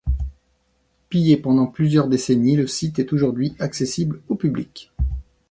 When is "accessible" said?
3.59-4.19